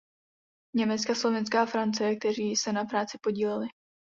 [0.75, 3.67] Německa, Slovinska a Francie, kteří se na práci podíleli.